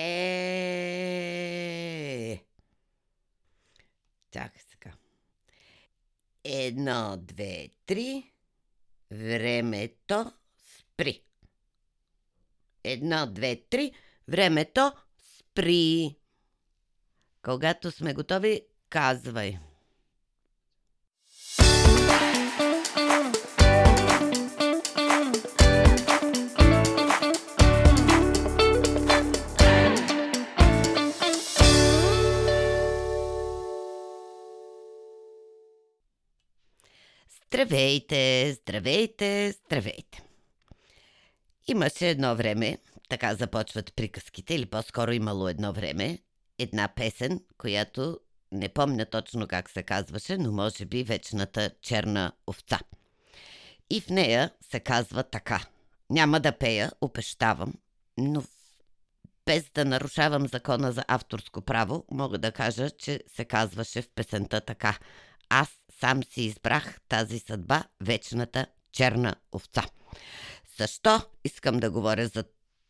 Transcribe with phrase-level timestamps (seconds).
[0.00, 0.08] Е.
[4.30, 4.92] Чакай сега.
[6.44, 8.32] Едно, две, три.
[9.10, 11.22] Времето спри.
[12.84, 13.92] Едно, две, три.
[14.28, 16.16] Времето спри.
[17.42, 19.58] Когато сме готови, казвай.
[37.58, 40.22] Здравейте, здравейте, здравейте!
[41.66, 46.18] Имаше едно време, така започват приказките, или по-скоро имало едно време,
[46.58, 48.18] една песен, която
[48.52, 52.80] не помня точно как се казваше, но може би вечната черна овца.
[53.90, 55.60] И в нея се казва така.
[56.10, 57.74] Няма да пея, обещавам,
[58.18, 58.42] но
[59.46, 64.60] без да нарушавам закона за авторско право, мога да кажа, че се казваше в песента
[64.60, 64.98] така.
[65.48, 65.68] Аз
[66.00, 69.84] сам си избрах тази съдба, вечната черна овца.
[70.78, 72.44] Защо искам да говоря за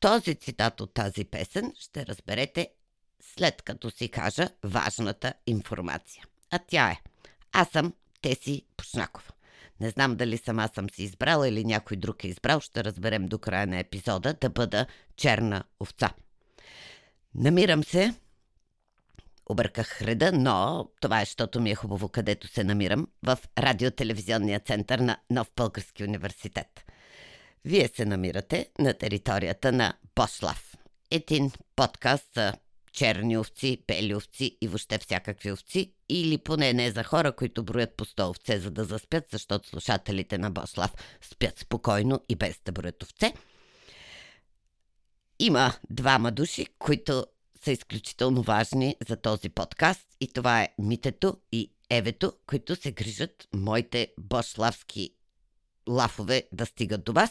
[0.00, 2.68] този цитат от тази песен, ще разберете
[3.22, 6.24] след като си кажа важната информация.
[6.50, 7.00] А тя е
[7.52, 7.92] Аз съм
[8.22, 9.32] Теси Пушнакова.
[9.80, 13.38] Не знам дали сама съм си избрала или някой друг е избрал, ще разберем до
[13.38, 14.86] края на епизода да бъда
[15.16, 16.10] черна овца.
[17.34, 18.14] Намирам се
[19.46, 24.98] обърках реда, но това е, защото ми е хубаво където се намирам, в радиотелевизионния център
[24.98, 26.84] на Нов Български университет.
[27.64, 30.76] Вие се намирате на територията на Бошлав.
[31.10, 32.52] Един подкаст за
[32.92, 37.96] черни овци, бели овци и въобще всякакви овци, или поне не за хора, които броят
[37.96, 42.72] по 100 овце, за да заспят, защото слушателите на Бошлав спят спокойно и без да
[42.72, 43.32] броят овце.
[45.38, 47.26] Има двама души, които
[47.64, 53.48] са изключително важни за този подкаст и това е Митето и Евето, които се грижат
[53.54, 55.14] моите бошлавски
[55.88, 57.30] лафове да стигат до вас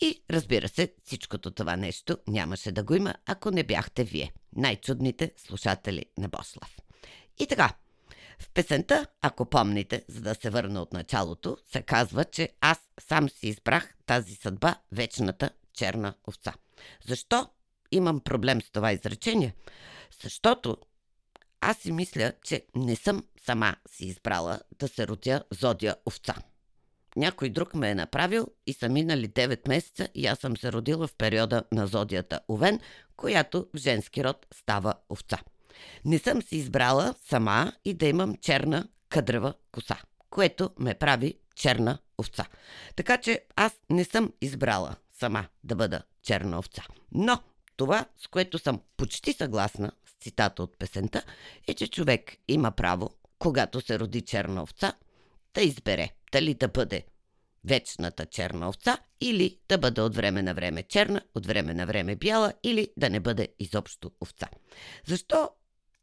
[0.00, 5.32] и разбира се, всичкото това нещо нямаше да го има, ако не бяхте вие, най-чудните
[5.36, 6.76] слушатели на Бошлав.
[7.38, 7.74] И така,
[8.40, 13.28] в песента, ако помните, за да се върна от началото, се казва, че аз сам
[13.28, 16.54] си избрах тази съдба, вечната черна овца.
[17.06, 17.48] Защо
[17.92, 19.54] имам проблем с това изречение,
[20.22, 20.76] защото
[21.60, 26.34] аз си мисля, че не съм сама си избрала да се родя зодия овца.
[27.16, 31.06] Някой друг ме е направил и са минали 9 месеца и аз съм се родила
[31.06, 32.80] в периода на зодията Овен,
[33.16, 35.38] която в женски род става овца.
[36.04, 39.96] Не съм си избрала сама и да имам черна къдрева коса,
[40.30, 42.46] което ме прави черна овца.
[42.96, 46.84] Така че аз не съм избрала сама да бъда черна овца.
[47.12, 47.40] Но
[47.76, 51.22] това, с което съм почти съгласна с цитата от песента,
[51.68, 54.92] е, че човек има право, когато се роди черна овца,
[55.54, 57.04] да избере дали да бъде
[57.64, 62.16] вечната черна овца или да бъде от време на време черна, от време на време
[62.16, 64.48] бяла или да не бъде изобщо овца.
[65.06, 65.50] Защо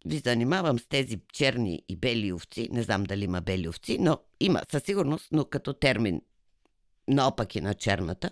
[0.06, 2.70] ви занимавам с тези черни и бели овци?
[2.72, 6.22] Не знам дали има бели овци, но има със сигурност, но като термин
[7.08, 8.30] наопаки на черната.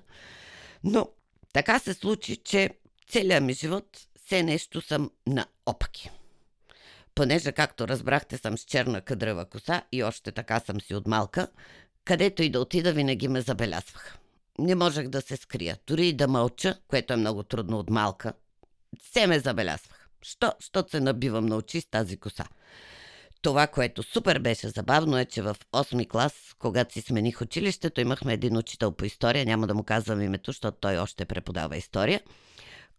[0.84, 1.10] Но
[1.54, 2.70] така се случи, че
[3.12, 6.10] целият ми живот все нещо съм на опаки.
[7.16, 11.48] Понеже, както разбрахте, съм с черна къдрава коса и още така съм си от малка,
[12.06, 14.18] където и да отида, винаги ме забелязвах.
[14.60, 18.34] Не можех да се скрия, дори и да мълча, което е много трудно от малка.
[19.04, 20.10] Все ме забелязвах.
[20.22, 20.54] Що?
[20.60, 22.46] Що се набивам на очи с тази коса.
[23.42, 28.34] Това, което супер беше забавно е, че в 8 клас, когато си смених училището, имахме
[28.34, 32.22] един учител по история, няма да му казвам името, защото той още преподава история–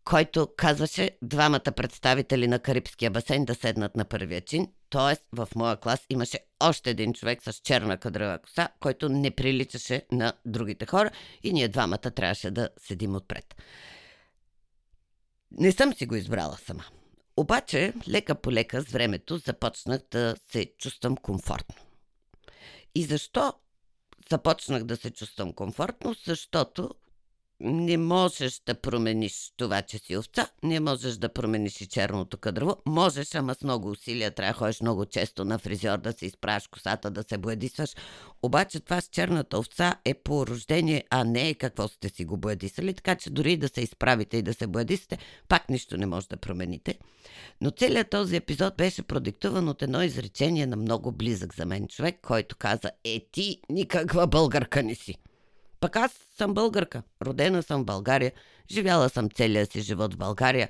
[0.05, 4.69] който казваше двамата представители на Карибския басейн да седнат на първия чин.
[4.91, 10.07] Тоест, в моя клас имаше още един човек с черна кадрова коса, който не приличаше
[10.13, 11.11] на другите хора
[11.43, 13.55] и ние двамата трябваше да седим отпред.
[15.51, 16.85] Не съм си го избрала сама.
[17.37, 21.77] Обаче, лека по лека с времето започнах да се чувствам комфортно.
[22.95, 23.53] И защо
[24.31, 26.15] започнах да се чувствам комфортно?
[26.27, 26.91] Защото
[27.63, 32.77] не можеш да промениш това, че си овца, не можеш да промениш и черното кадрово.
[32.87, 36.69] Можеш, ама с много усилия трябва да ходиш много често на фризьор, да се изправиш
[36.69, 37.91] косата, да се боядисваш.
[38.43, 42.37] Обаче това с черната овца е по рождение, а не е какво сте си го
[42.37, 45.19] боядисали, така че дори да се изправите и да се боядисате,
[45.49, 46.99] пак нищо не може да промените.
[47.61, 52.19] Но целият този епизод беше продиктуван от едно изречение на много близък за мен човек,
[52.23, 55.19] който каза, е ти никаква българка не си.
[55.83, 57.03] Пък аз съм българка.
[57.23, 58.33] Родена съм в България.
[58.71, 60.69] Живяла съм целия си живот в България.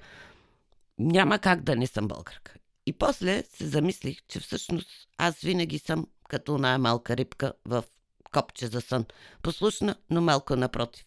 [0.98, 2.54] няма как да не съм българка.
[2.86, 4.88] И после се замислих, че всъщност
[5.18, 7.84] аз винаги съм като най малка рибка в
[8.32, 9.04] копче за сън.
[9.42, 11.04] Послушна, но малко напротив.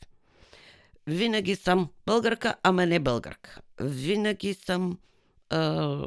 [1.07, 3.61] Винаги съм българка, ама не българка.
[3.79, 4.97] Винаги съм
[5.49, 5.97] а,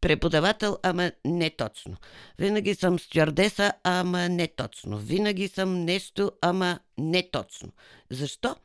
[0.00, 1.96] преподавател, ама не точно.
[2.38, 4.98] Винаги съм стюардеса, ама не точно.
[4.98, 7.72] Винаги съм нещо, ама не точно.
[8.10, 8.56] Защо?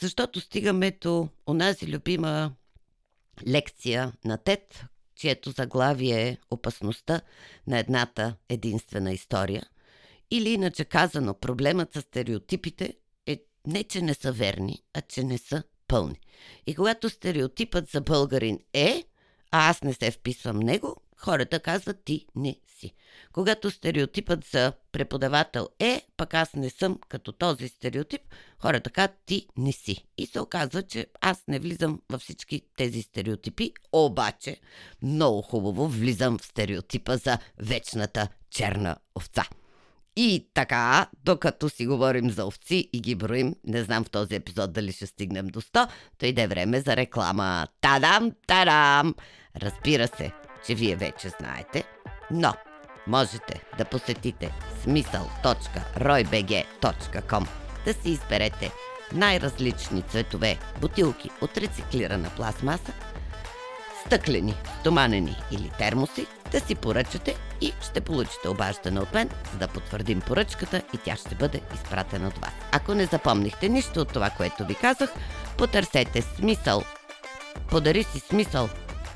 [0.00, 2.52] Защото стигаме до онази любима
[3.48, 4.84] лекция на ТЕД,
[5.16, 7.20] чието заглавие е Опасността
[7.66, 9.62] на едната единствена история.
[10.30, 12.94] Или иначе казано, проблемът с стереотипите
[13.26, 16.20] е не, че не са верни, а че не са пълни.
[16.66, 19.04] И когато стереотипът за българин е,
[19.50, 22.94] а аз не се вписвам него, хората казват ти не си.
[23.32, 28.20] Когато стереотипът за преподавател е, пък аз не съм като този стереотип,
[28.58, 30.06] хората казват ти не си.
[30.18, 34.60] И се оказва, че аз не влизам във всички тези стереотипи, обаче
[35.02, 39.44] много хубаво влизам в стереотипа за вечната черна овца.
[40.16, 44.72] И така, докато си говорим за овци и ги броим, не знам в този епизод
[44.72, 47.66] дали ще стигнем до 100, то иде време за реклама.
[47.80, 49.14] Тадам, тадам!
[49.56, 50.32] Разбира се,
[50.66, 51.84] че вие вече знаете,
[52.30, 52.54] но
[53.06, 54.52] можете да посетите
[54.82, 57.46] смисъл.roybg.com
[57.84, 58.70] да си изберете
[59.12, 62.92] най-различни цветове бутилки от рециклирана пластмаса,
[64.06, 69.68] стъклени, стоманени или термоси, да си поръчате и ще получите обаждане от мен, за да
[69.68, 72.52] потвърдим поръчката и тя ще бъде изпратена от вас.
[72.72, 75.10] Ако не запомнихте нищо от това, което ви казах,
[75.58, 76.82] потърсете смисъл.
[77.70, 78.68] Подари си смисъл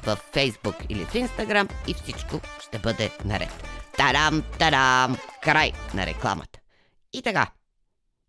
[0.02, 3.64] в Фейсбук или в Инстаграм и всичко ще бъде наред.
[3.96, 5.16] Тарам, тарам!
[5.42, 6.58] Край на рекламата.
[7.12, 7.50] И така,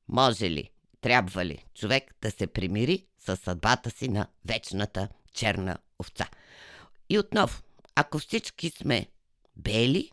[0.08, 0.70] може ли,
[1.02, 6.28] трябва ли човек да се примири с съдбата си на вечната черна овца?
[7.10, 7.62] И отново,
[7.96, 9.08] ако всички сме
[9.56, 10.12] бели,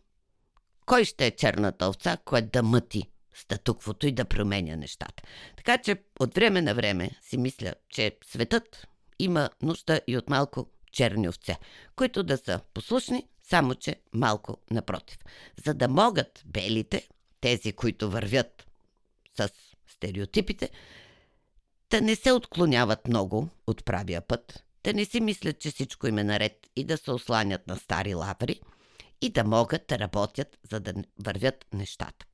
[0.85, 5.23] кой ще е черната овца, която да мъти статуквото и да променя нещата?
[5.57, 8.87] Така че от време на време си мисля, че светът
[9.19, 11.57] има нужда и от малко черни овце,
[11.95, 15.17] които да са послушни, само че малко напротив.
[15.65, 17.07] За да могат белите,
[17.41, 18.67] тези, които вървят
[19.37, 19.49] с
[19.87, 20.69] стереотипите,
[21.89, 26.17] да не се отклоняват много от правия път, да не си мислят, че всичко им
[26.17, 28.59] е наред и да се осланят на стари лаври
[29.21, 30.93] и да могат да работят, за да
[31.25, 32.25] вървят нещата.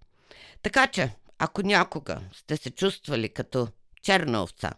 [0.61, 3.67] Така че, ако някога сте се чувствали като
[4.01, 4.71] черна овца,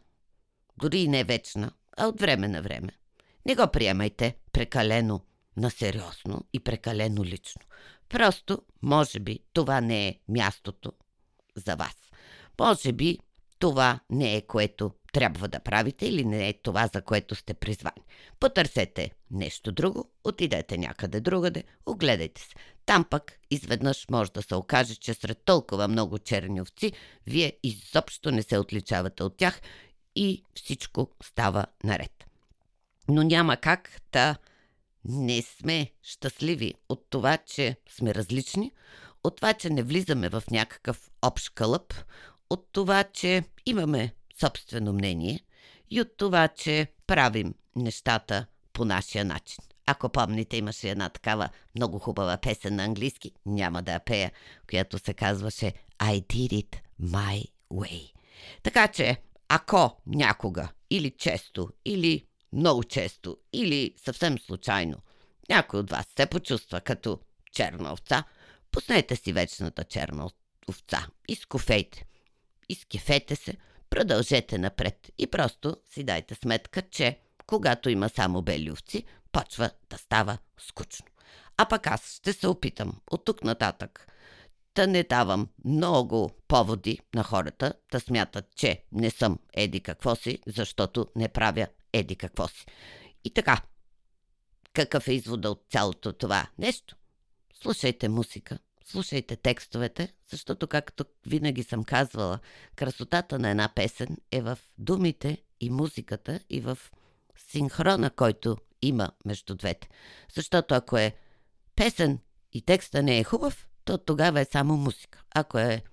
[0.78, 2.92] дори и не вечна, а от време на време,
[3.46, 5.22] не го приемайте прекалено
[5.58, 7.62] насериозно и прекалено лично.
[8.10, 10.94] Просто, може би, това не е мястото
[11.56, 11.96] за вас.
[12.60, 13.20] Може би,
[13.60, 18.04] това не е което трябва да правите или не е това, за което сте призвани.
[18.40, 22.56] Потърсете нещо друго, отидете някъде другаде, огледайте се.
[22.86, 26.92] Там пък изведнъж може да се окаже, че сред толкова много черни овци,
[27.28, 29.62] вие изобщо не се отличавате от тях
[30.16, 32.26] и всичко става наред
[33.12, 34.36] но няма как да
[35.06, 38.72] не сме щастливи от това, че сме различни,
[39.24, 41.94] от това, че не влизаме в някакъв общ кълъп,
[42.50, 45.40] от това, че имаме собствено мнение
[45.90, 49.58] и от това, че правим нещата по нашия начин.
[49.86, 54.32] Ако помните, имаше една такава много хубава песен на английски, няма да я пея,
[54.70, 58.12] която се казваше I did it my way.
[58.64, 59.18] Така че,
[59.50, 64.98] ако някога или често, или много често или съвсем случайно
[65.50, 67.20] някой от вас се почувства като
[67.52, 68.24] черна овца,
[68.72, 70.30] пуснете си вечната черна
[70.70, 72.06] овца, изкофейте,
[72.70, 73.58] изкефете се,
[73.92, 79.98] продължете напред и просто си дайте сметка, че когато има само бели овци, почва да
[79.98, 81.06] става скучно.
[81.58, 84.08] А пък аз ще се опитам от тук нататък
[84.76, 90.40] да не давам много поводи на хората да смятат, че не съм еди какво си,
[90.48, 92.66] защото не правя еди какво си.
[93.24, 93.62] И така,
[94.74, 96.96] какъв е извода от цялото това нещо?
[97.62, 98.60] Слушайте музика,
[98.92, 102.40] слушайте текстовете, защото, както винаги съм казвала,
[102.76, 106.78] красотата на една песен е в думите и музиката и в
[107.38, 109.90] синхрона, който има между двете.
[110.34, 111.16] Защото ако е
[111.76, 112.20] песен
[112.54, 115.24] и текста не е хубав, то тогава е само музика.
[115.36, 115.84] Ако е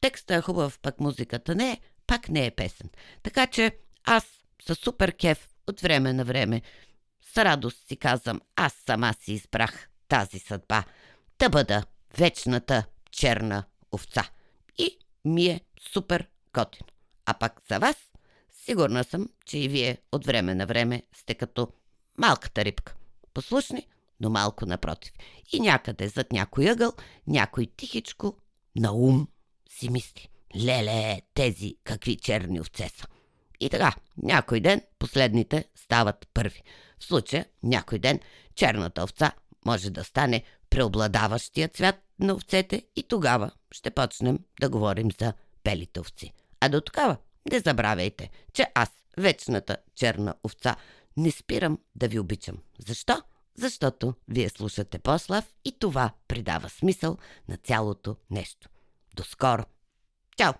[0.00, 2.90] текста е хубав, пък музиката не е, пак не е песен.
[3.22, 4.24] Така че аз
[4.62, 6.62] със супер кеф от време на време.
[7.34, 10.84] С радост си казвам, аз сама си избрах тази съдба.
[11.38, 11.84] Да бъда
[12.18, 14.30] вечната черна овца.
[14.78, 15.60] И ми е
[15.92, 16.86] супер готино.
[17.26, 17.96] А пак за вас,
[18.64, 21.68] сигурна съм, че и вие от време на време сте като
[22.18, 22.94] малката рибка.
[23.34, 23.88] Послушни,
[24.20, 25.12] но малко напротив.
[25.52, 26.92] И някъде зад някой ъгъл,
[27.26, 28.36] някой тихичко
[28.76, 29.28] на ум
[29.70, 30.28] си мисли.
[30.56, 33.06] Леле, тези какви черни овце са.
[33.60, 36.62] И така, някой ден последните стават първи.
[36.98, 38.20] В случая, някой ден
[38.54, 39.32] черната овца
[39.66, 45.32] може да стане преобладаващия цвят на овцете и тогава ще почнем да говорим за
[45.64, 46.32] белите овци.
[46.60, 47.16] А до тогава
[47.52, 50.76] не забравяйте, че аз, вечната черна овца,
[51.16, 52.58] не спирам да ви обичам.
[52.78, 53.22] Защо?
[53.54, 58.68] Защото вие слушате Послав и това придава смисъл на цялото нещо.
[59.16, 59.64] До скоро!
[60.36, 60.52] Чао!